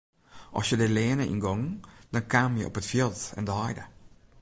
[0.57, 1.81] As je dy leane yngongen
[2.13, 3.83] dan kamen je op it fjild en de heide.